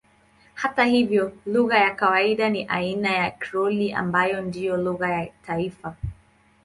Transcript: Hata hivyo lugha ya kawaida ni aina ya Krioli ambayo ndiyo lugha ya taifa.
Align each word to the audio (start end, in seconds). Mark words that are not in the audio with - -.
Hata 0.53 0.83
hivyo 0.85 1.37
lugha 1.45 1.79
ya 1.79 1.95
kawaida 1.95 2.49
ni 2.49 2.63
aina 2.67 3.11
ya 3.11 3.31
Krioli 3.31 3.91
ambayo 3.93 4.41
ndiyo 4.41 4.77
lugha 4.77 5.09
ya 5.09 5.31
taifa. 5.45 5.95